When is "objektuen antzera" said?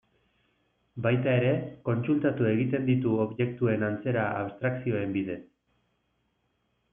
3.27-4.25